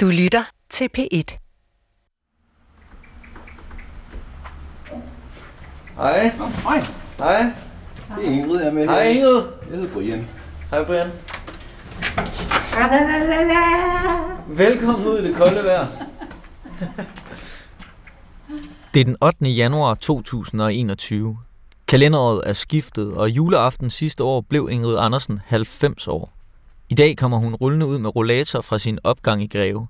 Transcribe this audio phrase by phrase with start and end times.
[0.00, 1.38] Du lytter til P1.
[5.96, 6.32] Hej.
[6.38, 6.80] Nå, hej.
[7.18, 7.42] Hej.
[8.16, 9.10] Det er Ingrid, jeg er med Hej her.
[9.10, 9.42] Ingrid.
[9.70, 10.28] Jeg hedder Brian.
[10.70, 11.10] Hej Brian.
[14.48, 15.86] Velkommen ud i det kolde vejr.
[18.94, 19.46] Det er den 8.
[19.46, 21.38] januar 2021.
[21.88, 26.37] Kalenderåret er skiftet, og juleaften sidste år blev Ingrid Andersen 90 år.
[26.90, 29.86] I dag kommer hun rullende ud med rollator fra sin opgang i Greve.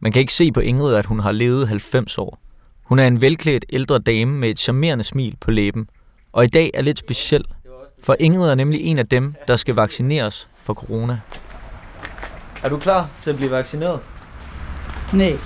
[0.00, 2.38] Man kan ikke se på Ingrid, at hun har levet 90 år.
[2.82, 5.88] Hun er en velklædt ældre dame med et charmerende smil på læben.
[6.32, 7.44] Og i dag er lidt speciel,
[8.02, 11.20] for Ingrid er nemlig en af dem, der skal vaccineres for corona.
[12.62, 14.00] Er du klar til at blive vaccineret?
[15.12, 15.36] Nej.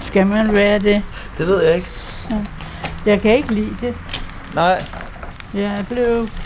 [0.00, 1.02] Skal man være det?
[1.38, 1.88] Det ved jeg ikke.
[3.06, 3.94] Jeg kan ikke lide det.
[4.54, 4.82] Nej.
[5.54, 6.43] Jeg er blevet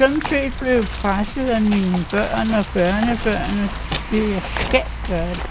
[0.00, 3.56] sådan set blevet presset af mine børn og børnebørn.
[4.10, 5.42] Det jeg skal gøre det.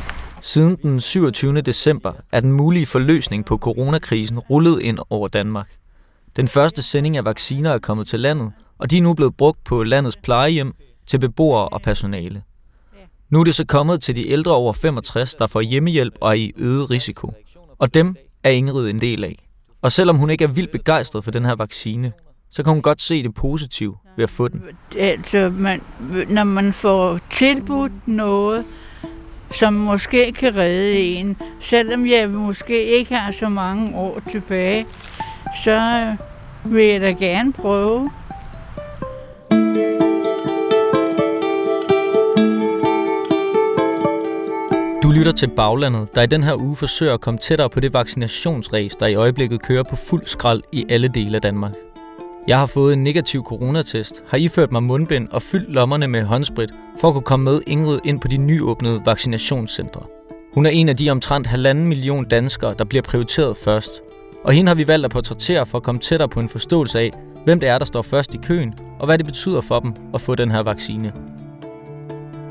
[0.41, 1.61] Siden den 27.
[1.61, 5.69] december er den mulige forløsning på coronakrisen rullet ind over Danmark.
[6.35, 9.63] Den første sending af vacciner er kommet til landet, og de er nu blevet brugt
[9.63, 10.73] på landets plejehjem
[11.07, 12.43] til beboere og personale.
[13.29, 16.33] Nu er det så kommet til de ældre over 65, der får hjemmehjælp og er
[16.33, 17.33] i øget risiko.
[17.79, 19.35] Og dem er Ingrid en del af.
[19.81, 22.11] Og selvom hun ikke er vildt begejstret for den her vaccine,
[22.51, 24.63] så kan hun godt se det positive ved at få den.
[24.97, 25.81] Altså, man,
[26.29, 28.65] når man får tilbudt noget,
[29.51, 34.85] som måske kan redde en, selvom jeg måske ikke har så mange år tilbage,
[35.63, 36.15] så
[36.65, 38.11] vil jeg da gerne prøve.
[45.03, 47.93] Du lytter til Baglandet, der i den her uge forsøger at komme tættere på det
[47.93, 51.71] vaccinationsræs, der i øjeblikket kører på fuld skrald i alle dele af Danmark.
[52.49, 56.69] Jeg har fået en negativ coronatest, har iført mig mundbind og fyldt lommerne med håndsprit
[57.01, 60.01] for at kunne komme med Ingrid ind på de nyåbnede vaccinationscentre.
[60.53, 64.01] Hun er en af de omtrent halvanden million danskere, der bliver prioriteret først.
[64.43, 67.11] Og hende har vi valgt at portrættere for at komme tættere på en forståelse af,
[67.45, 70.21] hvem det er, der står først i køen, og hvad det betyder for dem at
[70.21, 71.13] få den her vaccine.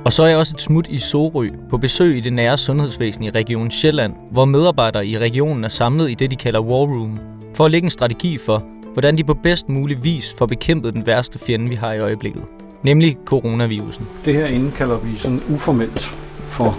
[0.05, 3.23] Og så er jeg også et smut i Sorø på besøg i det nære sundhedsvæsen
[3.23, 7.19] i Region Sjælland, hvor medarbejdere i regionen er samlet i det, de kalder War Room,
[7.55, 11.07] for at lægge en strategi for, hvordan de på bedst mulig vis får bekæmpet den
[11.07, 12.43] værste fjende, vi har i øjeblikket.
[12.83, 14.07] Nemlig coronavirusen.
[14.25, 16.01] Det herinde kalder vi sådan uformelt
[16.49, 16.79] for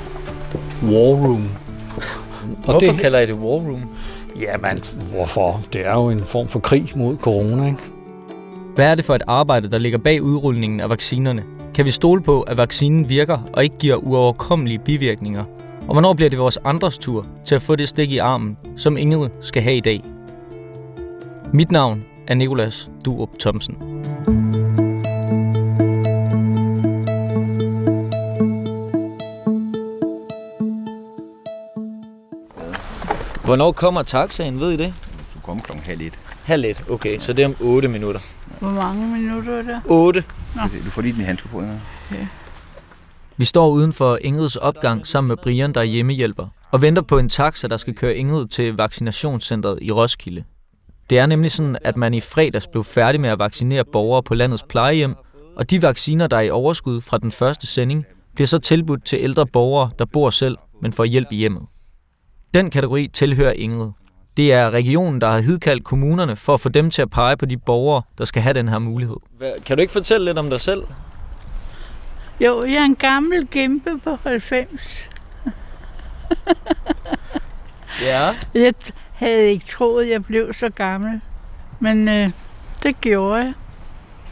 [0.84, 1.50] war room.
[2.64, 3.82] Hvorfor det- kalder I det War Room?
[4.42, 5.62] Jamen, hvorfor?
[5.74, 7.80] Det er jo en form for krig mod corona, ikke?
[8.76, 11.44] Hvad er det for et arbejde, der ligger bag udrulningen af vaccinerne?
[11.74, 15.44] Kan vi stole på, at vaccinen virker og ikke giver uoverkommelige bivirkninger?
[15.88, 18.98] Og hvornår bliver det vores andres tur til at få det stik i armen, som
[18.98, 20.02] Ingrid skal have i dag?
[21.54, 23.76] Mit navn er Nikolas Durup Thomsen.
[33.46, 34.94] Hvornår kommer taxaen, ved I det?
[35.36, 36.20] Du kommer klokken halv et.
[36.44, 38.20] Halv et, okay, så det er om 8 minutter.
[38.60, 39.82] Hvor mange minutter er der?
[39.86, 40.24] 8.
[40.86, 41.78] Du får lige din handske på, Ingrid.
[43.38, 47.18] Vi står uden for Ingrids opgang sammen med Brian, der er hjemmehjælper, og venter på
[47.18, 50.44] en taxa, der skal køre Ingrid til vaccinationscentret i Roskilde.
[51.10, 54.36] Det er nemlig sådan, at man i fredags blev færdig med at vaccinere borgere på
[54.36, 55.16] landets plejehjem,
[55.56, 58.06] og de vacciner, der er i overskud fra den første sending,
[58.36, 61.64] bliver så tilbudt til ældre borgere, der bor selv, men får hjælp i hjemmet.
[62.54, 63.92] Den kategori tilhører Ingrid.
[64.38, 67.46] Det er regionen, der har hidkaldt kommunerne for at få dem til at pege på
[67.46, 69.16] de borgere, der skal have den her mulighed.
[69.66, 70.84] Kan du ikke fortælle lidt om dig selv?
[72.40, 75.10] Jo, jeg er en gammel gimpe på 90.
[78.02, 78.36] Ja.
[78.54, 78.74] Jeg
[79.20, 81.22] havde ikke troet, jeg blev så gammel.
[81.80, 82.32] Men øh,
[82.84, 83.54] det gjorde jeg.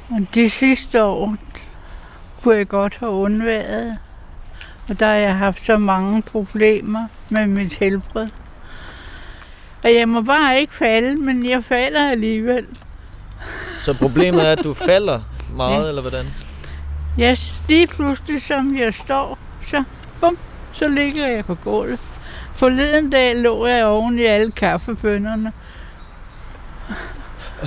[0.09, 1.35] Og de sidste år
[2.43, 3.97] kunne jeg godt have undværet.
[4.89, 8.27] Og der har jeg haft så mange problemer med mit helbred.
[9.83, 12.65] Og jeg må bare ikke falde, men jeg falder alligevel.
[13.79, 15.21] Så problemet er, at du falder
[15.55, 15.89] meget, Ja.
[15.89, 16.25] eller hvordan?
[17.17, 17.37] Jeg
[17.67, 19.37] lige pludselig, som jeg står,
[19.67, 19.83] så
[20.21, 20.37] bum,
[20.73, 21.99] så ligger jeg på gulvet.
[22.57, 25.53] Forleden dag lå jeg oven i alle kaffebønderne.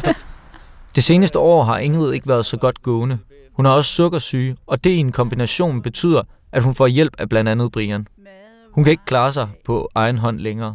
[0.94, 3.18] Det seneste år har Ingrid ikke været så godt gående.
[3.52, 6.22] Hun har også sukkersyge, og det i en kombination betyder,
[6.52, 8.06] at hun får hjælp af blandt andet Brian.
[8.72, 10.74] Hun kan ikke klare sig på egen hånd længere.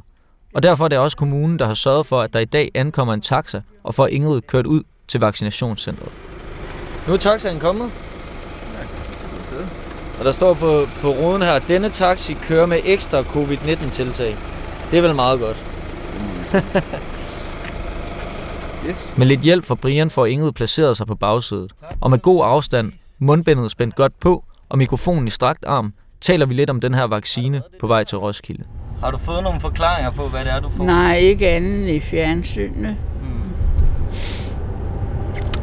[0.53, 3.13] Og derfor er det også kommunen, der har sørget for, at der i dag ankommer
[3.13, 6.11] en taxa og får Ingrid kørt ud til vaccinationscentret.
[7.07, 7.91] Nu er taxaen kommet.
[10.19, 14.35] Og der står på, på ruden her, denne taxi kører med ekstra covid-19-tiltag.
[14.91, 15.65] Det er vel meget godt.
[18.89, 19.13] Yes.
[19.17, 21.71] Med lidt hjælp fra Brian får Ingrid placeret sig på bagsædet.
[22.01, 26.53] Og med god afstand, mundbindet spændt godt på og mikrofonen i strakt arm, taler vi
[26.53, 28.63] lidt om den her vaccine på vej til Roskilde.
[29.03, 30.83] Har du fået nogle forklaringer på, hvad det er, du får?
[30.83, 32.97] Nej, ikke andet i fjernsynet.
[33.21, 33.51] Hmm.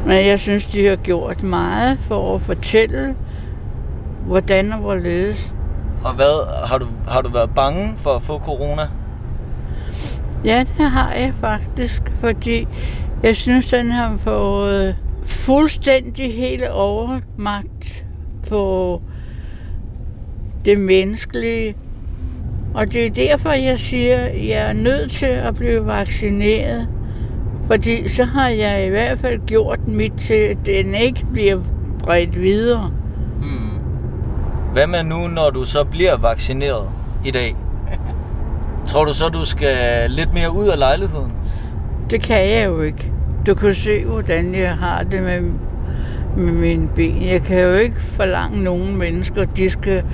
[0.06, 3.16] Men jeg synes, de har gjort meget for at fortælle,
[4.26, 5.56] hvordan og hvorledes.
[6.04, 8.82] Og hvad, har du, har du været bange for at få corona?
[10.44, 12.66] Ja, det har jeg faktisk, fordi
[13.22, 18.06] jeg synes, den har fået fuldstændig hele overmagt
[18.48, 19.02] på
[20.64, 21.76] det menneskelige.
[22.74, 26.88] Og det er derfor, jeg siger, at jeg er nødt til at blive vaccineret.
[27.66, 31.62] Fordi så har jeg i hvert fald gjort mit til, at den ikke bliver
[31.98, 32.90] bredt videre.
[34.72, 36.90] Hvad med nu, når du så bliver vaccineret
[37.24, 37.56] i dag?
[38.88, 41.32] Tror du så, du skal lidt mere ud af lejligheden?
[42.10, 43.12] Det kan jeg jo ikke.
[43.46, 45.40] Du kan se, hvordan jeg har det med,
[46.36, 47.22] med mine ben.
[47.22, 50.04] Jeg kan jo ikke forlange nogen mennesker, de skal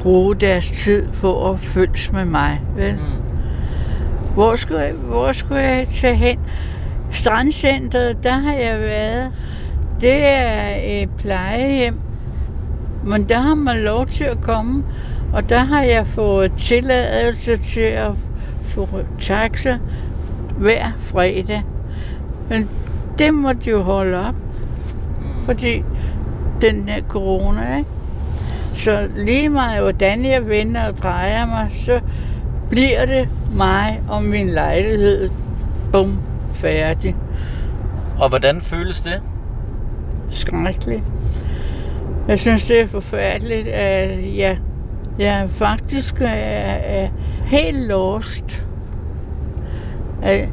[0.00, 2.60] bruge deres tid på at følges med mig.
[2.76, 2.94] Vel?
[2.94, 4.32] Hmm.
[4.34, 6.38] Hvor skulle, jeg, hvor skulle jeg tage hen?
[7.10, 9.32] Strandcenteret, der har jeg været.
[10.00, 12.00] Det er et plejehjem.
[13.04, 14.84] Men der har man lov til at komme.
[15.32, 18.10] Og der har jeg fået tilladelse til at
[18.64, 18.88] få
[19.20, 19.78] taxa
[20.58, 21.62] hver fredag.
[22.48, 22.68] Men
[23.18, 24.34] det måtte jo holde op.
[25.44, 25.82] Fordi
[26.60, 27.90] den her corona, ikke?
[28.74, 32.00] Så lige meget, hvordan jeg vender og drejer mig, så
[32.70, 35.30] bliver det mig og min lejlighed.
[35.92, 36.18] Bum,
[36.52, 37.16] færdig.
[38.18, 39.22] Og hvordan føles det?
[40.30, 41.02] Skrækkeligt.
[42.28, 44.58] Jeg synes, det er forfærdeligt, at jeg,
[45.18, 47.08] jeg faktisk er, er
[47.44, 48.66] helt lost.
[50.22, 50.48] At,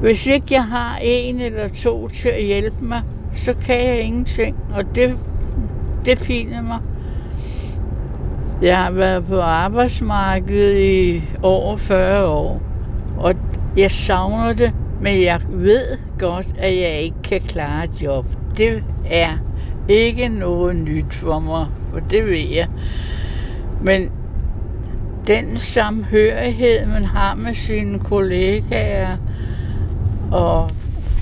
[0.00, 3.02] hvis ikke jeg har en eller to til at hjælpe mig,
[3.36, 4.56] så kan jeg ingenting.
[4.74, 5.16] Og det,
[6.04, 6.78] det piner mig.
[8.62, 12.62] Jeg har været på arbejdsmarkedet i over 40 år,
[13.18, 13.34] og
[13.76, 18.26] jeg savner det, men jeg ved godt, at jeg ikke kan klare et job.
[18.56, 19.30] Det er
[19.88, 22.68] ikke noget nyt for mig, for det ved jeg.
[23.82, 24.10] Men
[25.26, 29.16] den samhørighed, man har med sine kollegaer,
[30.30, 30.70] og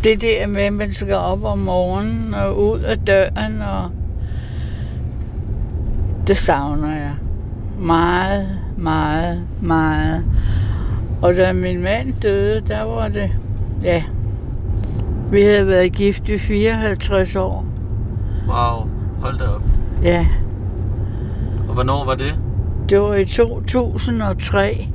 [0.05, 3.91] det der med, at man skal op om morgenen og ud af døren, og
[6.27, 7.13] det savner jeg.
[7.79, 10.25] Meget, meget, meget.
[11.23, 13.31] Og da min mand døde, der var det,
[13.83, 14.03] ja,
[15.31, 17.65] vi havde været gift i 54 år.
[18.49, 18.89] Wow,
[19.21, 19.63] hold da op.
[20.09, 20.27] Ja,
[21.69, 22.35] Og hvornår var det?
[22.89, 24.89] det var i 2003.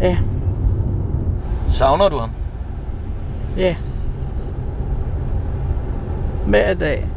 [0.00, 0.16] Ja,
[1.68, 2.30] Savner du ham?
[3.56, 3.76] ja.
[6.46, 7.08] Hver dag.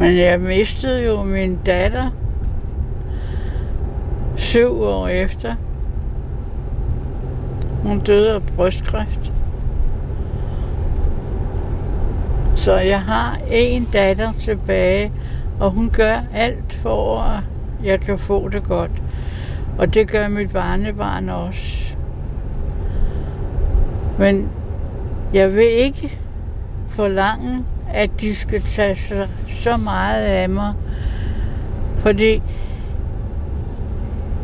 [0.00, 2.10] Men jeg mistede jo min datter
[4.36, 5.54] syv år efter.
[7.82, 9.32] Hun døde af brystkræft.
[12.64, 15.12] Så jeg har en datter tilbage,
[15.60, 17.42] og hun gør alt for, at
[17.84, 18.90] jeg kan få det godt.
[19.78, 21.96] Og det gør mit barnebarn også.
[24.18, 24.48] Men
[25.34, 26.18] jeg vil ikke
[26.88, 30.72] forlange, at de skal tage så, så meget af mig.
[31.96, 32.42] Fordi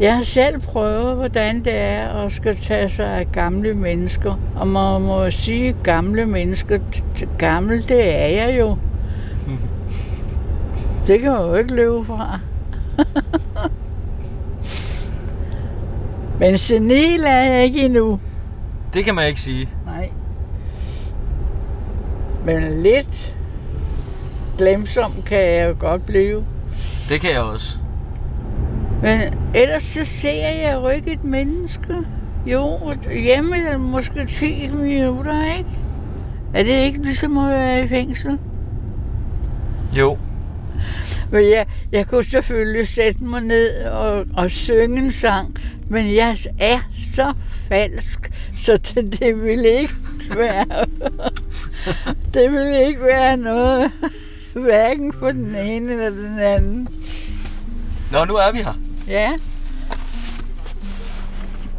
[0.01, 4.35] jeg har selv prøvet, hvordan det er at skal tage sig af gamle mennesker.
[4.57, 6.79] Og man må sige, gamle mennesker,
[7.39, 8.77] gammel det er jeg jo.
[11.07, 12.39] Det kan man jo ikke løbe fra.
[16.41, 18.21] Men senil er jeg ikke endnu.
[18.95, 19.69] Det kan man ikke sige.
[19.87, 20.11] Nej.
[22.45, 23.37] Men lidt
[24.59, 26.45] glemsom kan jeg jo godt blive.
[27.09, 27.79] Det kan jeg også.
[29.03, 31.97] Men ellers så ser jeg jo ikke et menneske.
[32.47, 32.79] Jo,
[33.23, 35.71] hjemme er måske 10 minutter, ikke?
[36.55, 38.39] Er det ikke ligesom at være i fængsel?
[39.97, 40.19] Jo.
[41.33, 45.57] Men jeg, jeg kunne selvfølgelig sætte mig ned og, og synge en sang,
[45.89, 46.79] men jeg er
[47.15, 47.33] så
[47.69, 49.95] falsk, så det, det ville ikke
[50.37, 50.87] være...
[52.35, 53.93] det ville ikke være noget,
[54.55, 56.89] hverken for den ene eller den anden.
[58.13, 58.90] Nå, nu er vi her.
[59.11, 59.33] Ja,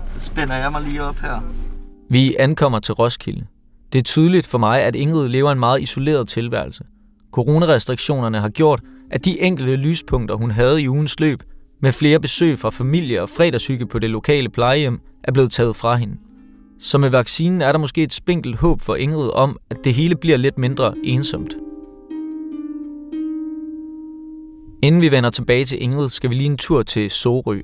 [0.06, 1.42] Så spænder jeg mig lige op her.
[2.10, 3.46] Vi ankommer til Roskilde.
[3.94, 6.84] Det er tydeligt for mig, at Ingrid lever en meget isoleret tilværelse.
[7.32, 11.44] Coronarestriktionerne har gjort, at de enkelte lyspunkter, hun havde i ugens løb,
[11.82, 15.96] med flere besøg fra familie og fredagshygge på det lokale plejehjem, er blevet taget fra
[15.96, 16.16] hende.
[16.80, 20.16] Så med vaccinen er der måske et spinkelt håb for Ingrid om, at det hele
[20.16, 21.56] bliver lidt mindre ensomt.
[24.84, 27.62] Inden vi vender tilbage til Ingrid, skal vi lige en tur til Sorø.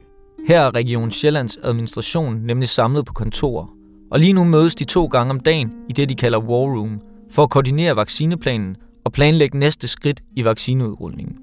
[0.48, 3.66] Her er Region Sjællands administration nemlig samlet på kontorer.
[4.12, 7.02] Og lige nu mødes de to gange om dagen i det, de kalder War Room,
[7.32, 11.38] for at koordinere vaccineplanen og planlægge næste skridt i vaccineudrulningen.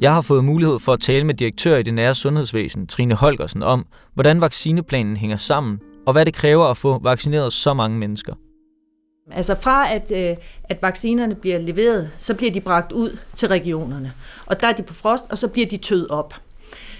[0.00, 3.62] Jeg har fået mulighed for at tale med direktør i det nære sundhedsvæsen, Trine Holgersen,
[3.62, 8.34] om, hvordan vaccineplanen hænger sammen, og hvad det kræver at få vaccineret så mange mennesker.
[9.32, 14.12] Altså fra at, øh, at vaccinerne bliver leveret, så bliver de bragt ud til regionerne.
[14.46, 16.34] Og der er de på frost, og så bliver de tøet op.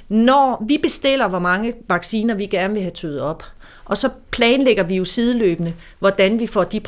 [0.09, 3.45] Når vi bestiller, hvor mange vacciner vi gerne vil have tøet op,
[3.85, 6.81] og så planlægger vi jo sideløbende, hvordan vi får de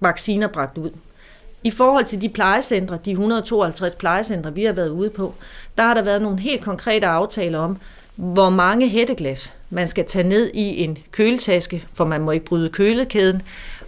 [0.00, 0.90] vacciner bragt ud.
[1.64, 5.34] I forhold til de plejecentre, de 152 plejecentre, vi har været ude på,
[5.78, 7.76] der har der været nogle helt konkrete aftaler om,
[8.16, 12.68] hvor mange hætteglas man skal tage ned i en køletaske, for man må ikke bryde
[12.68, 13.42] kølekæden,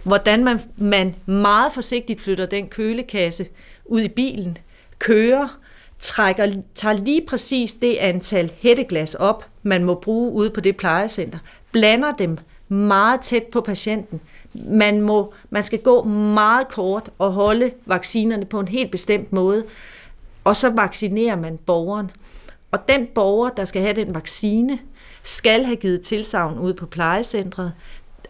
[0.05, 3.47] hvordan man, man meget forsigtigt flytter den kølekasse
[3.85, 4.57] ud i bilen,
[4.99, 5.59] kører,
[5.99, 11.37] trækker, tager lige præcis det antal hætteglas op, man må bruge ude på det plejecenter,
[11.71, 14.21] blander dem meget tæt på patienten.
[14.53, 19.63] Man, må, man skal gå meget kort og holde vaccinerne på en helt bestemt måde,
[20.43, 22.11] og så vaccinerer man borgeren.
[22.71, 24.79] Og den borger, der skal have den vaccine,
[25.23, 27.73] skal have givet tilsavn ud på plejecentret,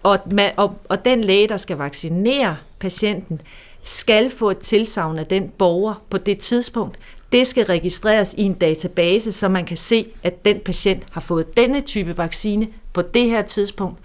[0.05, 3.41] og, man, og, og den læge, der skal vaccinere patienten,
[3.83, 6.99] skal få et tilsavn af den borger på det tidspunkt.
[7.31, 11.57] Det skal registreres i en database, så man kan se, at den patient har fået
[11.57, 13.99] denne type vaccine på det her tidspunkt.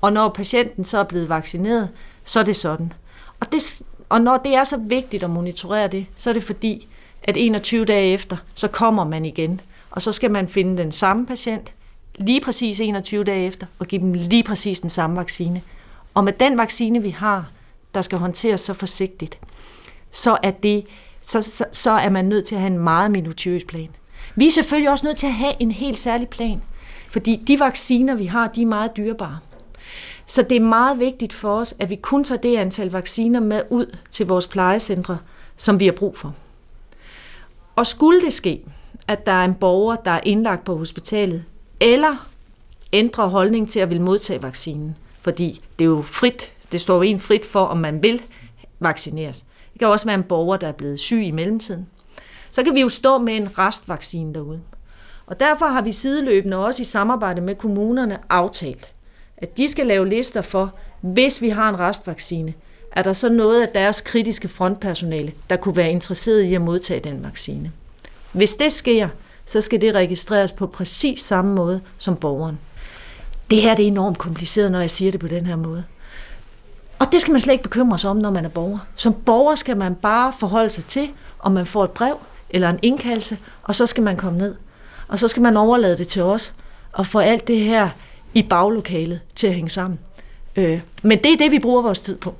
[0.00, 1.88] Og når patienten så er blevet vaccineret,
[2.24, 2.92] så er det sådan.
[3.40, 6.88] Og, det, og når det er så vigtigt at monitorere det, så er det fordi,
[7.22, 9.60] at 21 dage efter, så kommer man igen.
[9.90, 11.72] Og så skal man finde den samme patient,
[12.20, 15.62] lige præcis 21 dage efter, og give dem lige præcis den samme vaccine.
[16.14, 17.50] Og med den vaccine, vi har,
[17.94, 19.38] der skal håndteres så forsigtigt,
[20.12, 20.86] så er, det,
[21.22, 23.88] så, så, så er man nødt til at have en meget minutiøs plan.
[24.36, 26.62] Vi er selvfølgelig også nødt til at have en helt særlig plan,
[27.08, 29.38] fordi de vacciner, vi har, de er meget dyrebare.
[30.26, 33.62] Så det er meget vigtigt for os, at vi kun tager det antal vacciner med
[33.70, 35.18] ud til vores plejecentre,
[35.56, 36.34] som vi har brug for.
[37.76, 38.64] Og skulle det ske,
[39.08, 41.44] at der er en borger, der er indlagt på hospitalet,
[41.80, 42.28] eller
[42.92, 44.96] ændre holdning til at vil modtage vaccinen.
[45.20, 48.22] Fordi det er jo frit, det står jo en frit for, om man vil
[48.80, 49.44] vaccineres.
[49.72, 51.86] Det kan også være en borger, der er blevet syg i mellemtiden.
[52.50, 54.60] Så kan vi jo stå med en restvaccine derude.
[55.26, 58.92] Og derfor har vi sideløbende også i samarbejde med kommunerne aftalt,
[59.36, 62.54] at de skal lave lister for, hvis vi har en restvaccine,
[62.92, 67.00] er der så noget af deres kritiske frontpersonale, der kunne være interesseret i at modtage
[67.00, 67.72] den vaccine.
[68.32, 69.08] Hvis det sker,
[69.50, 72.58] så skal det registreres på præcis samme måde som borgeren.
[73.50, 75.84] Det her det er enormt kompliceret, når jeg siger det på den her måde.
[76.98, 78.78] Og det skal man slet ikke bekymre sig om, når man er borger.
[78.96, 82.18] Som borger skal man bare forholde sig til, om man får et brev
[82.50, 84.54] eller en indkaldelse, og så skal man komme ned.
[85.08, 86.52] Og så skal man overlade det til os,
[86.92, 87.88] og få alt det her
[88.34, 89.98] i baglokalet til at hænge sammen.
[90.56, 92.34] Øh, men det er det, vi bruger vores tid på.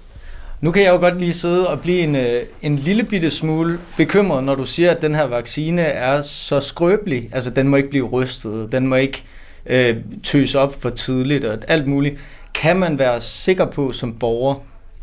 [0.60, 3.78] Nu kan jeg jo godt lige sidde og blive en, øh, en lille bitte smule
[3.96, 7.28] bekymret, når du siger, at den her vaccine er så skrøbelig.
[7.32, 9.24] Altså, den må ikke blive rystet, den må ikke
[9.66, 12.20] øh, tøs op for tidligt og alt muligt.
[12.54, 14.54] Kan man være sikker på som borger,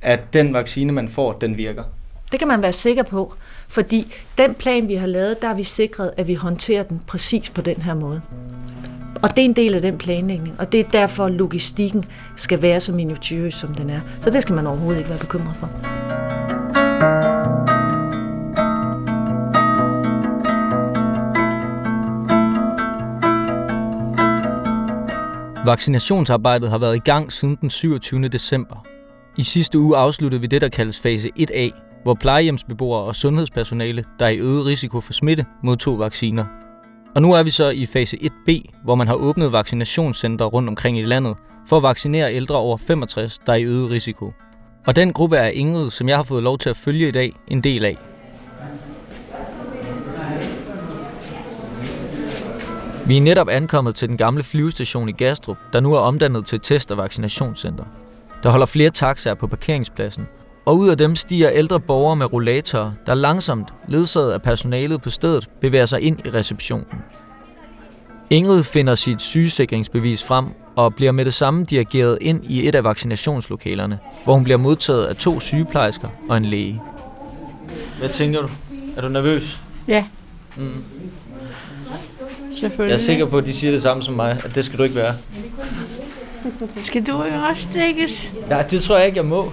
[0.01, 1.83] at den vaccine, man får, den virker?
[2.31, 3.33] Det kan man være sikker på,
[3.67, 7.49] fordi den plan, vi har lavet, der har vi sikret, at vi håndterer den præcis
[7.49, 8.21] på den her måde.
[9.21, 12.05] Og det er en del af den planlægning, og det er derfor, logistikken
[12.35, 13.99] skal være så minutiøs, som den er.
[14.21, 15.69] Så det skal man overhovedet ikke være bekymret for.
[25.65, 28.27] Vaccinationsarbejdet har været i gang siden den 27.
[28.27, 28.85] december.
[29.37, 31.69] I sidste uge afsluttede vi det, der kaldes fase 1A,
[32.03, 36.45] hvor plejehjemsbeboere og sundhedspersonale, der er i øget risiko for smitte, modtog vacciner
[37.15, 40.99] og nu er vi så i fase 1B, hvor man har åbnet vaccinationscentre rundt omkring
[40.99, 41.35] i landet
[41.67, 44.33] for at vaccinere ældre over 65, der er i øget risiko.
[44.87, 47.33] Og den gruppe er Ingrid, som jeg har fået lov til at følge i dag,
[47.47, 47.97] en del af.
[53.07, 56.59] Vi er netop ankommet til den gamle flyvestation i Gastrup, der nu er omdannet til
[56.59, 57.83] test- og vaccinationscenter.
[58.43, 60.27] Der holder flere taxaer på parkeringspladsen,
[60.67, 65.09] og ud af dem stiger ældre borgere med rollatorer, der langsomt, ledsaget af personalet på
[65.09, 66.85] stedet, bevæger sig ind i receptionen.
[68.29, 70.45] Ingrid finder sit sygesikringsbevis frem
[70.75, 75.05] og bliver med det samme dirigeret ind i et af vaccinationslokalerne, hvor hun bliver modtaget
[75.05, 76.81] af to sygeplejersker og en læge.
[77.99, 78.49] Hvad tænker du?
[78.97, 79.59] Er du nervøs?
[79.87, 80.05] Ja.
[80.57, 80.83] Mm.
[82.59, 82.91] Selvfølgelig.
[82.91, 84.83] Jeg er sikker på, at de siger det samme som mig, at det skal du
[84.83, 85.13] ikke være.
[86.83, 88.31] Skal du ikke også stikkes?
[88.49, 89.51] Nej, det tror jeg ikke, jeg må.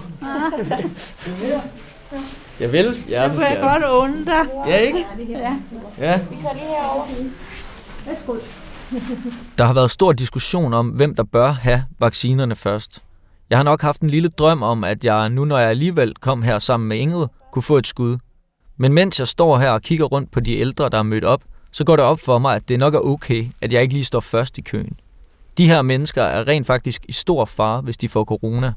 [2.59, 2.85] Jeg vil.
[2.85, 4.63] Det Hjertens kunne jeg godt undre dig.
[4.67, 5.05] Ja, ikke?
[5.29, 5.59] Ja.
[5.97, 6.19] Ja.
[9.57, 13.03] Der har været stor diskussion om, hvem der bør have vaccinerne først.
[13.49, 16.41] Jeg har nok haft en lille drøm om, at jeg nu, når jeg alligevel kom
[16.41, 18.17] her sammen med Ingrid, kunne få et skud.
[18.77, 21.41] Men mens jeg står her og kigger rundt på de ældre, der er mødt op,
[21.71, 24.03] så går det op for mig, at det nok er okay, at jeg ikke lige
[24.05, 24.97] står først i køen.
[25.57, 28.73] De her mennesker er rent faktisk i stor fare, hvis de får corona.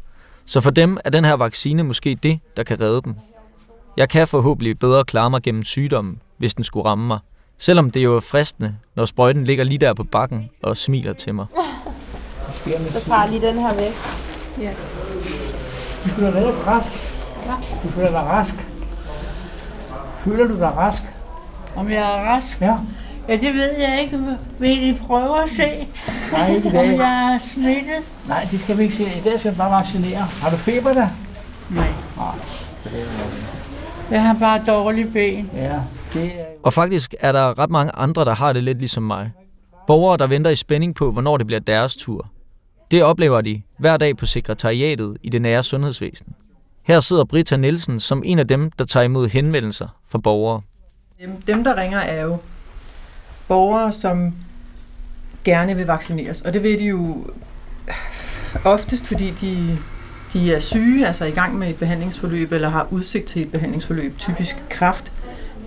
[0.47, 3.15] Så for dem er den her vaccine måske det, der kan redde dem.
[3.97, 7.19] Jeg kan forhåbentlig bedre klare mig gennem sygdommen, hvis den skulle ramme mig.
[7.59, 11.35] Selvom det jo er fristende, når sprøjten ligger lige der på bakken og smiler til
[11.35, 11.47] mig.
[12.93, 13.93] Så tager jeg lige den her væk.
[16.05, 16.93] Du føler dig ellers rask.
[17.83, 18.55] Du føler dig rask.
[20.25, 21.03] Føler du dig rask?
[21.77, 22.61] Om jeg er rask?
[22.61, 22.77] Ja.
[23.29, 24.21] Ja, det ved jeg ikke.
[24.59, 25.89] Vil I prøve at se,
[26.33, 26.97] Nej, ikke i om dag.
[26.99, 28.03] jeg er smittet?
[28.29, 29.03] Nej, det skal vi ikke se.
[29.05, 30.17] I dag skal vi bare vaccinere.
[30.43, 31.09] Har du feber da?
[31.71, 31.89] Nej.
[34.11, 35.51] Jeg har bare dårlige ben.
[35.55, 35.81] Ja,
[36.15, 39.33] det er Og faktisk er der ret mange andre, der har det lidt ligesom mig.
[39.87, 42.27] Borgere, der venter i spænding på, hvornår det bliver deres tur.
[42.91, 46.27] Det oplever de hver dag på sekretariatet i det nære sundhedsvæsen.
[46.87, 50.61] Her sidder Britta Nielsen som en af dem, der tager imod henvendelser fra borgere.
[51.21, 52.37] Dem, dem, der ringer, er jo
[53.49, 54.35] borgere, som
[55.45, 56.41] gerne vil vaccineres.
[56.41, 57.27] Og det vil de jo
[58.65, 59.79] oftest, fordi de,
[60.33, 64.19] de er syge, altså i gang med et behandlingsforløb, eller har udsigt til et behandlingsforløb,
[64.19, 65.13] typisk kræft,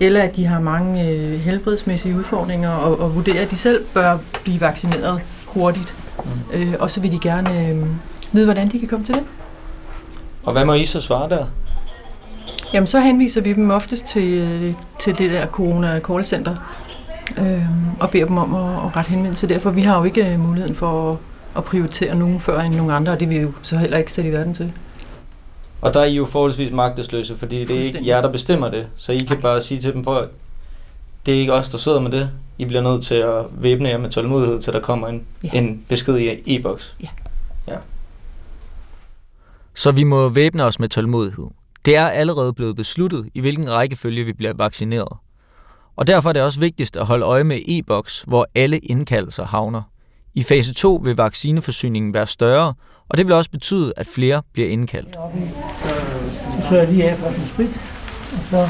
[0.00, 4.18] eller at de har mange øh, helbredsmæssige udfordringer, og, og vurderer, at de selv bør
[4.44, 5.94] blive vaccineret hurtigt.
[6.24, 6.60] Mm.
[6.60, 7.86] Øh, og så vil de gerne øh,
[8.32, 9.24] vide, hvordan de kan komme til det.
[10.42, 11.46] Og hvad må I så svare der?
[12.74, 16.56] Jamen, så henviser vi dem oftest til, øh, til det der corona call center
[17.38, 17.64] øh,
[18.00, 20.40] og beder dem om at, at rette henvendelse der, for vi har jo ikke øh,
[20.40, 21.18] muligheden for at,
[21.56, 24.12] at prioritere nogen før end nogle andre, og det er vi jo så heller ikke
[24.12, 24.72] sat i verden til.
[25.80, 28.86] Og der er I jo forholdsvis magtesløse, fordi det er ikke jer, der bestemmer det.
[28.96, 30.20] Så I kan bare sige til dem, på,
[31.26, 32.30] det er ikke os, der sidder med det.
[32.58, 35.50] I bliver nødt til at væbne jer med tålmodighed, til der kommer en, Ja.
[35.52, 36.94] en besked i e-boks.
[39.74, 41.44] Så vi må væbne os med tålmodighed.
[41.84, 45.08] Det er allerede blevet besluttet, i hvilken rækkefølge vi bliver vaccineret.
[45.96, 49.82] Og derfor er det også vigtigst at holde øje med e-boks, hvor alle indkaldelser havner.
[50.34, 52.74] I fase 2 vil vaccineforsyningen være større,
[53.08, 55.18] og det vil også betyde, at flere bliver indkaldt.
[56.60, 57.70] Så søger jeg lige af for en sprit,
[58.32, 58.68] og så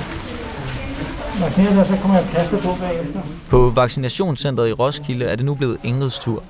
[1.41, 3.21] vaccinerer så kommer jeg plaster på bagefter.
[3.51, 6.45] På vaccinationscentret i Roskilde er det nu blevet Ingrids tur.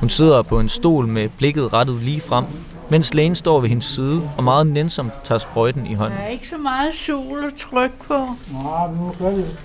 [0.00, 2.44] Hun sidder på en stol med blikket rettet lige frem,
[2.90, 6.18] mens lægen står ved hendes side og meget nænsomt tager sprøjten i hånden.
[6.18, 8.14] Der er ikke så meget sol at trykke på.
[8.52, 9.58] Nå, nu gør vi det.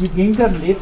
[0.00, 0.78] Vi vinkler den lidt.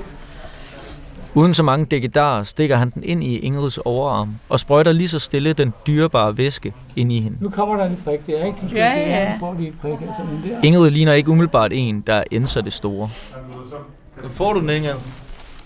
[1.37, 5.19] Uden så mange dækkedarer stikker han den ind i Ingrids overarm og sprøjter lige så
[5.19, 7.37] stille den dyrebare væske ind i hende.
[7.41, 8.59] Nu kommer der en prik der, ikke?
[8.71, 9.25] Så Ja, ja.
[9.25, 9.99] have- får et prik en
[10.51, 10.61] der.
[10.63, 13.09] Ingrid ligner ikke umiddelbart en, der enser det store.
[14.23, 14.95] Nu får du den, Ingrid.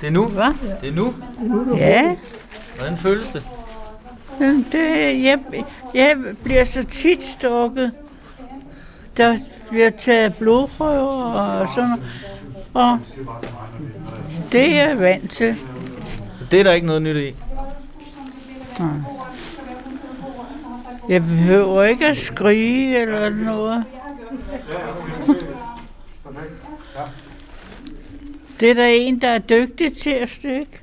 [0.00, 0.24] Det er nu.
[0.28, 0.54] Hvad?
[0.80, 1.14] Det er nu.
[1.76, 2.16] Ja,
[2.78, 3.42] Hvordan føles det?
[4.40, 5.38] men det, jeg,
[5.94, 7.92] jeg bliver så tit stukket.
[9.16, 9.38] Der
[9.70, 12.04] bliver taget blodprøver og sådan noget.
[12.78, 12.98] Og
[14.52, 15.54] det er jeg vant til.
[16.38, 17.34] Så det er der ikke noget nyt i.
[21.08, 23.84] Jeg behøver ikke at skrige eller noget.
[28.60, 30.80] Det er der en, der er dygtig til at stikke.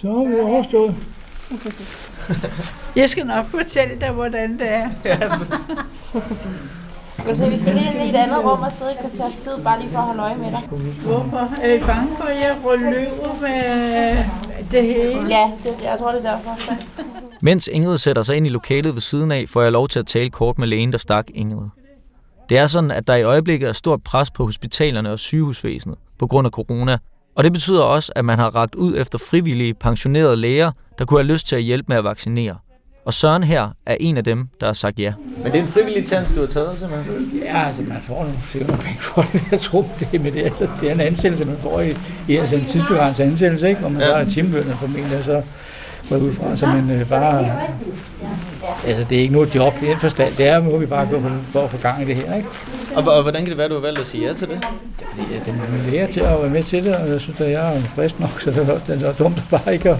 [0.00, 0.94] Så har vi overstået.
[2.96, 4.88] Jeg skal nok fortælle dig, hvordan det er.
[7.18, 9.00] Skal du se, vi skal lige ind i et andet rum og sidde i et
[9.00, 10.62] kvarters tid, bare lige for at holde øje med dig.
[11.02, 11.54] Hvorfor?
[11.62, 12.56] Er I bange for, at jeg
[12.92, 14.16] løber med
[14.70, 15.28] det hele?
[15.28, 16.56] Ja, det, jeg tror, det er derfor.
[17.42, 20.06] Mens Ingrid sætter sig ind i lokalet ved siden af, får jeg lov til at
[20.06, 21.68] tale kort med lægen, der stak Ingrid.
[22.48, 26.26] Det er sådan, at der i øjeblikket er stort pres på hospitalerne og sygehusvæsenet på
[26.26, 26.98] grund af corona,
[27.36, 31.20] og det betyder også, at man har ragt ud efter frivillige, pensionerede læger, der kunne
[31.20, 32.56] have lyst til at hjælpe med at vaccinere.
[33.08, 35.12] Og Søren her er en af dem, der har sagt ja.
[35.36, 37.40] Men det er en frivillig tjans, du har taget, simpelthen.
[37.44, 40.44] Ja, altså man får nogle nogle penge for det, jeg tror det, men det er,
[40.44, 41.92] altså, det er en ansættelse, man får i,
[42.28, 43.80] i altså en tidsbegrænset ansættelse, ikke?
[43.80, 44.06] hvor man Ja.
[44.06, 44.12] ja.
[44.12, 45.42] så er timelønnet formentlig, og så
[46.08, 47.52] går jeg ud fra, så man øh, bare,
[48.86, 51.20] altså det er ikke noget job i den forstand, det er, må vi bare gå
[51.20, 52.48] for, for at få gang i det her, ikke?
[52.94, 54.66] Og, og hvordan kan det være, at du har valgt at sige ja til det?
[55.10, 57.50] Fordi jeg er min lærer til at være med til det, og jeg synes, at
[57.50, 59.96] jeg er frisk nok, så det er, det er dumt at bare ikke at,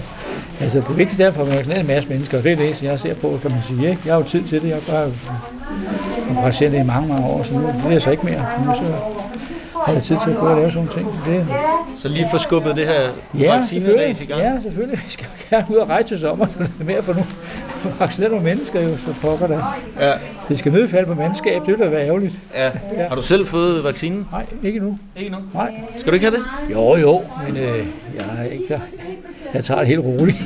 [0.61, 2.87] Altså det vigtigste er for at vaccinere en masse mennesker, og det er det, som
[2.87, 3.89] jeg ser på, kan man sige.
[3.89, 4.01] Ikke?
[4.05, 5.11] Jeg har jo tid til det, jeg har bare
[6.41, 8.45] praktiseret det i mange, mange år, så nu det er jeg så ikke mere.
[8.65, 8.93] Nu så
[9.85, 11.21] har jeg tid til at gå og lave sådan nogle ting.
[11.25, 11.47] Det,
[11.95, 13.01] Så lige få skubbet det her
[13.39, 14.41] ja, vaccineræs i gang.
[14.41, 14.99] Ja, selvfølgelig.
[15.05, 17.23] Vi skal jo gerne ud og rejse til sommer, så det er mere for nu.
[17.99, 19.63] vaccinere nogle mennesker jo, så pokker det.
[19.99, 20.13] Ja.
[20.49, 22.33] Det skal nødt falde på mandskab, det ville være ærgerligt.
[22.55, 22.71] ja.
[23.07, 24.27] Har du selv fået vaccinen?
[24.31, 24.97] Nej, ikke nu.
[25.15, 25.37] Ikke nu.
[25.53, 25.73] Nej.
[25.97, 26.45] Skal du ikke have det?
[26.73, 27.85] Jo, jo, men øh,
[28.17, 28.79] jeg, ikke, jeg,
[29.53, 30.37] jeg tager det helt roligt.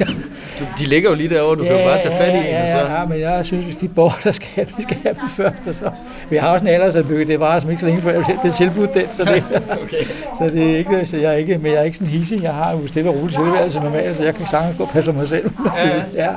[0.63, 2.63] Du, de ligger jo lige derovre, du kan jo bare tage fat i en, ja,
[2.63, 2.77] og så...
[2.77, 5.29] Ja, ja, men jeg synes, hvis de borgere, der skal have, vi skal have dem
[5.29, 5.67] først.
[5.67, 5.91] Og så.
[6.29, 8.93] Vi har også en aldersopbygget, det var som ikke så længe før, jeg blev tilbudt
[8.93, 9.43] den, så det,
[9.83, 10.03] Okay.
[10.37, 12.43] så det er ikke, så jeg er ikke, men jeg er ikke sådan hissig.
[12.43, 15.11] Jeg har jo stille og roligt tilværelse normalt, så jeg kan sagtens gå og passe
[15.11, 15.51] på mig selv.
[15.75, 16.03] Ja, ja.
[16.25, 16.29] ja.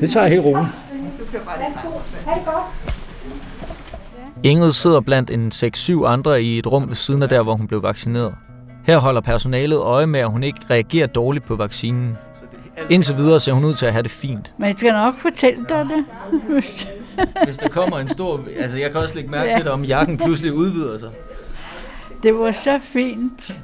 [0.00, 0.68] Det tager jeg helt roligt.
[4.42, 7.66] Ingrid sidder blandt en 6-7 andre i et rum ved siden af der, hvor hun
[7.66, 8.34] blev vaccineret.
[8.86, 12.16] Her holder personalet øje med, at hun ikke reagerer dårligt på vaccinen.
[12.90, 14.54] Indtil videre ser hun ud til at have det fint.
[14.58, 16.04] Men jeg skal nok fortælle dig det.
[17.44, 18.40] hvis- der kommer en stor...
[18.56, 19.56] Altså, jeg kan også lægge mærke Ja.
[19.56, 21.10] til det, om jakken pludselig udvider sig.
[22.22, 23.58] det var så fint.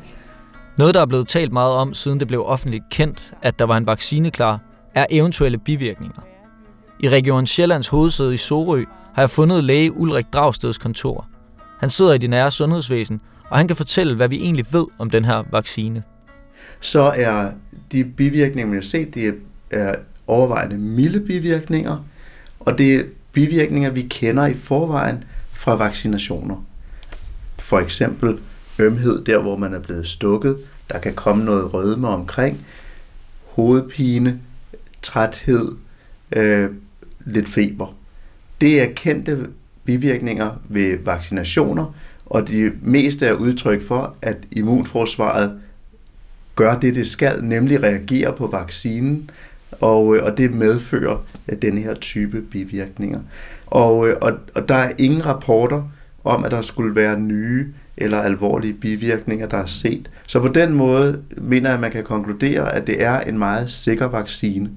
[0.76, 3.76] Noget, der er blevet talt meget om, siden det blev offentligt kendt, at der var
[3.76, 4.60] en vaccine klar,
[4.94, 6.20] er eventuelle bivirkninger.
[7.00, 11.26] I Region Sjællands hovedsæde i Sorø har jeg fundet læge Ulrik Dragsteds kontor.
[11.80, 15.10] Han sidder i det nære sundhedsvæsen, og han kan fortælle, hvad vi egentlig ved om
[15.10, 16.02] den her vaccine
[16.80, 17.50] så er
[17.92, 19.34] de bivirkninger, man har set, det
[19.70, 19.94] er
[20.26, 22.04] overvejende milde bivirkninger,
[22.60, 26.64] og det er bivirkninger, vi kender i forvejen fra vaccinationer.
[27.58, 28.38] For eksempel
[28.78, 30.56] ømhed, der hvor man er blevet stukket,
[30.92, 32.66] der kan komme noget rødme omkring,
[33.44, 34.40] hovedpine,
[35.02, 35.68] træthed,
[36.36, 36.70] øh,
[37.24, 37.94] lidt feber.
[38.60, 39.46] Det er kendte
[39.84, 41.94] bivirkninger ved vaccinationer,
[42.26, 45.60] og de meste er udtryk for, at immunforsvaret
[46.56, 49.30] gør det, det skal, nemlig reagere på vaccinen,
[49.80, 51.24] og, øh, og det medfører
[51.62, 53.20] den her type bivirkninger.
[53.66, 55.82] Og, øh, og, og der er ingen rapporter
[56.24, 60.10] om, at der skulle være nye eller alvorlige bivirkninger, der er set.
[60.26, 63.70] Så på den måde mener jeg, at man kan konkludere, at det er en meget
[63.70, 64.70] sikker vaccine.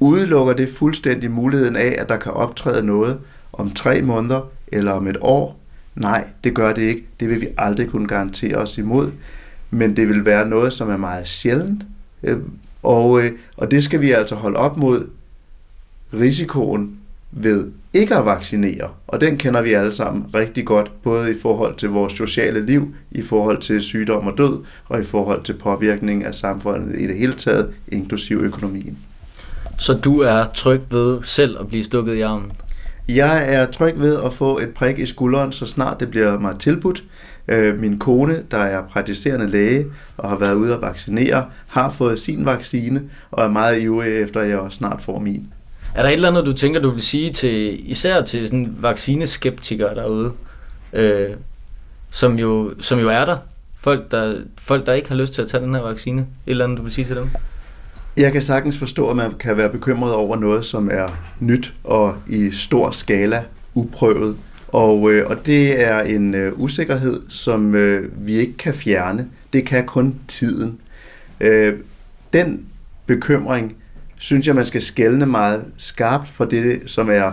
[0.00, 3.18] Udelukker det fuldstændig muligheden af, at der kan optræde noget
[3.52, 5.60] om tre måneder eller om et år?
[5.94, 7.06] Nej, det gør det ikke.
[7.20, 9.10] Det vil vi aldrig kunne garantere os imod
[9.74, 11.82] men det vil være noget, som er meget sjældent,
[12.22, 12.38] øh,
[12.82, 15.06] og, øh, og det skal vi altså holde op mod
[16.14, 16.98] risikoen
[17.30, 21.76] ved ikke at vaccinere, og den kender vi alle sammen rigtig godt, både i forhold
[21.76, 26.24] til vores sociale liv, i forhold til sygdom og død, og i forhold til påvirkning
[26.24, 28.98] af samfundet i det hele taget, inklusiv økonomien.
[29.78, 32.52] Så du er tryg ved selv at blive stukket i armen?
[33.08, 36.58] Jeg er tryg ved at få et prik i skulderen, så snart det bliver mig
[36.58, 37.04] tilbudt.
[37.48, 42.18] Øh, Min kone, der er praktiserende læge og har været ude at vaccinere, har fået
[42.18, 45.46] sin vaccine og er meget ivrig efter, at jeg også snart får min.
[45.94, 49.94] Er der et eller andet, du tænker, du vil sige til især til sådan vaccineskeptikere
[49.94, 50.32] derude,
[50.92, 51.30] øh,
[52.10, 53.36] som, jo, som jo er der?
[53.80, 56.20] Folk der, folk, der ikke har lyst til at tage den her vaccine.
[56.20, 57.30] Et eller andet, du vil sige til dem?
[58.16, 61.08] Jeg kan sagtens forstå, at man kan være bekymret over noget, som er
[61.40, 64.36] nyt og i stor skala uprøvet.
[64.72, 69.28] Og, øh, og det er en øh, usikkerhed, som øh, vi ikke kan fjerne.
[69.52, 70.78] Det kan kun tiden.
[71.40, 71.74] Øh,
[72.32, 72.66] den
[73.06, 73.76] bekymring
[74.16, 77.32] synes jeg, man skal skelne meget skarpt for det, som er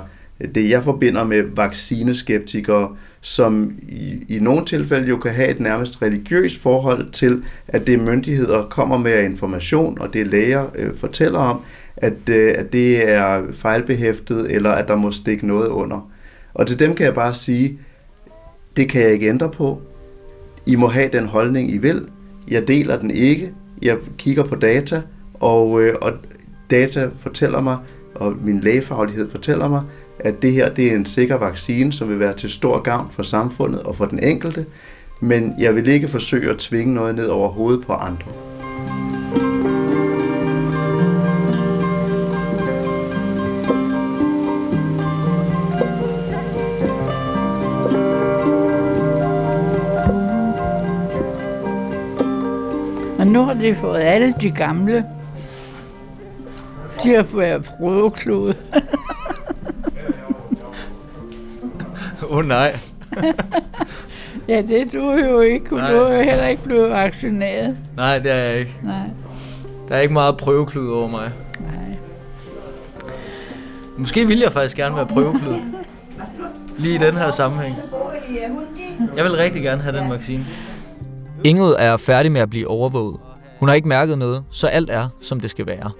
[0.55, 6.01] det, jeg forbinder med vaccineskeptikere, som i, i nogle tilfælde jo kan have et nærmest
[6.01, 11.61] religiøst forhold til, at det myndigheder kommer med information, og det læger øh, fortæller om,
[11.97, 16.11] at, øh, at det er fejlbehæftet, eller at der må stikke noget under.
[16.59, 17.79] Og til dem kan jeg bare sige,
[18.75, 19.81] det kan jeg ikke ændre på.
[20.65, 22.07] I må have den holdning, I vil.
[22.51, 23.53] Jeg deler den ikke.
[23.81, 25.01] Jeg kigger på data,
[25.33, 26.11] og, øh, og
[26.71, 27.77] data fortæller mig,
[28.15, 29.81] og min lægefaglighed fortæller mig,
[30.19, 33.23] at det her det er en sikker vaccine, som vil være til stor gavn for
[33.23, 34.65] samfundet og for den enkelte,
[35.21, 38.48] men jeg vil ikke forsøge at tvinge noget ned over hovedet på andre.
[53.61, 55.05] De fået alle de gamle.
[57.03, 58.55] De har fået prøveklode.
[62.29, 62.75] Åh oh, nej.
[64.47, 65.65] Ja, det du jo ikke.
[65.69, 65.91] Du Nej.
[65.91, 67.77] er jo heller ikke blevet vaccineret.
[67.95, 68.73] Nej, det er jeg ikke.
[68.83, 69.03] Nej,
[69.89, 71.31] Der er ikke meget prøveklud over mig.
[71.59, 71.97] nej.
[73.97, 75.55] Måske vil jeg faktisk gerne være prøveklud.
[76.77, 77.75] Lige i den her sammenhæng.
[79.15, 80.45] Jeg vil rigtig gerne have den vaccine.
[81.43, 83.19] Ingrid er færdig med at blive overvåget.
[83.59, 85.91] Hun har ikke mærket noget, så alt er, som det skal være.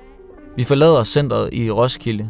[0.56, 2.30] Vi forlader centret i Roskilde.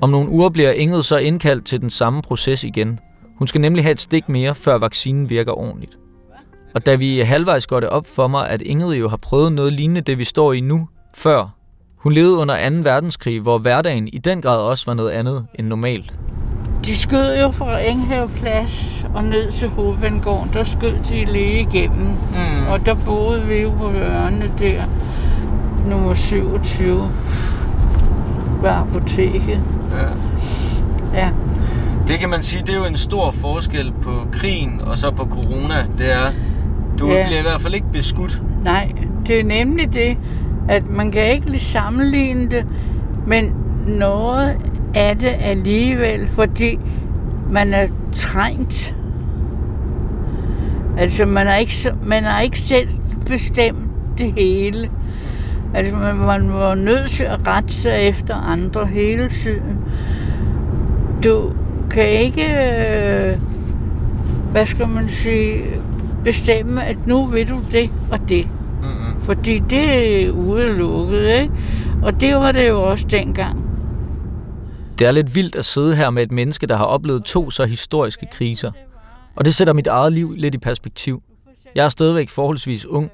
[0.00, 2.98] Om nogle uger bliver Inget så indkaldt til den samme proces igen.
[3.38, 5.98] Hun skal nemlig have et stik mere, før vaccinen virker ordentligt.
[6.74, 9.72] Og da vi halvvejs går det op for mig, at Ingrid jo har prøvet noget
[9.72, 11.56] lignende det, vi står i nu, før,
[11.96, 12.76] Hun levede under 2.
[12.76, 16.14] verdenskrig, hvor hverdagen i den grad også var noget andet end normalt.
[16.86, 20.50] De skød jo fra Enghave Plads og ned til Hovedvandgården.
[20.52, 22.06] Der skød de lige igennem.
[22.06, 22.66] Mm.
[22.68, 24.82] Og der boede vi jo på hjørnet der.
[25.86, 27.10] Nummer 27.
[28.62, 29.60] Ved apoteket.
[29.92, 31.20] Ja.
[31.20, 31.28] Ja.
[32.08, 35.26] Det kan man sige, det er jo en stor forskel på krigen og så på
[35.30, 35.86] corona.
[35.98, 36.32] Det er,
[36.98, 37.26] du Ja.
[37.26, 38.42] bliver i hvert fald ikke beskudt.
[38.64, 38.92] Nej,
[39.26, 40.16] det er nemlig det,
[40.68, 42.66] at man kan ikke lige sammenligne det,
[43.26, 43.54] men
[43.86, 44.56] noget
[44.94, 46.78] af det alligevel, fordi
[47.50, 48.96] man er trængt.
[50.98, 51.72] Altså, man har ikke,
[52.04, 52.88] man har ikke selv
[53.26, 54.90] bestemt det hele.
[55.74, 59.78] Altså, man, man var nødt til at rette sig efter andre hele tiden.
[61.24, 61.52] Du
[61.90, 63.38] kan ikke, øh,
[64.52, 65.62] hvad skal man sige,
[66.24, 68.46] bestemme, at nu vil du det og det.
[68.82, 69.20] Mm-hmm.
[69.20, 71.50] Fordi det er udelukket, ikke?
[72.02, 73.59] Og det var det jo også dengang.
[75.00, 77.64] Det er lidt vildt at sidde her med et menneske, der har oplevet to så
[77.64, 78.72] historiske kriser.
[79.36, 81.22] Og det sætter mit eget liv lidt i perspektiv.
[81.74, 83.10] Jeg er stadigvæk forholdsvis ung.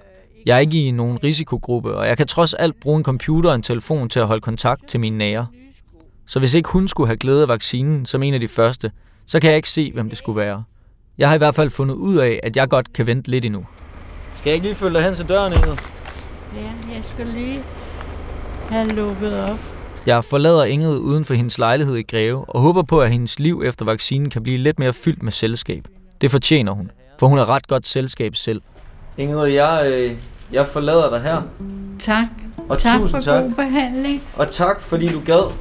[0.46, 3.56] Jeg er ikke i nogen risikogruppe, og jeg kan trods alt bruge en computer og
[3.56, 5.46] en telefon til at holde kontakt til mine nære.
[6.26, 8.90] Så hvis ikke hun skulle have glæde af vaccinen som en af de første,
[9.26, 10.64] så kan jeg ikke se, hvem det skulle være.
[11.18, 13.66] Jeg har i hvert fald fundet ud af, at jeg godt kan vente lidt endnu.
[14.36, 15.76] Skal jeg ikke lige følge dig hen til døren, Ingrid?
[16.56, 17.62] Ja, jeg skal lige
[18.68, 19.75] have lukket op.
[20.06, 23.62] Jeg forlader Ingrid uden for hendes lejlighed i Greve, og håber på, at hendes liv
[23.64, 25.88] efter vaccinen kan blive lidt mere fyldt med selskab.
[26.20, 28.62] Det fortjener hun, for hun er ret godt selskab selv.
[29.16, 30.16] Ingrid, jeg, øh,
[30.52, 31.42] jeg forlader dig her.
[32.00, 32.26] Tak.
[32.68, 33.42] Og tak tusind for tak.
[33.42, 34.22] god behandling.
[34.36, 35.52] Og tak, fordi du gad.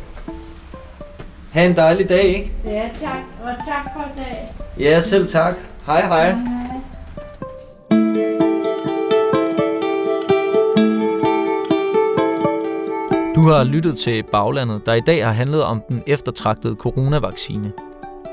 [1.52, 2.52] Ha' en dejlig dag, ikke?
[2.66, 3.18] Ja, tak.
[3.44, 4.54] Og tak for i dag.
[4.80, 5.56] Ja, selv tak.
[5.86, 6.36] Hej, hej.
[13.36, 17.72] Du har lyttet til Baglandet, der i dag har handlet om den eftertragtede coronavaccine.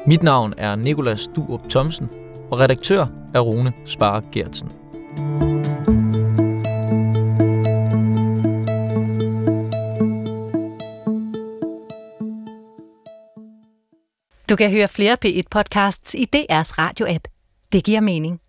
[0.07, 2.09] Mit navn er Nikolas Duop Thomsen,
[2.51, 4.69] og redaktør er Rune Spare Gertsen.
[14.49, 17.29] Du kan høre flere P1-podcasts i DR's radio-app.
[17.73, 18.41] Det giver mening.